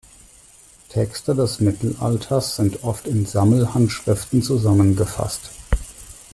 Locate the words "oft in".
2.83-3.27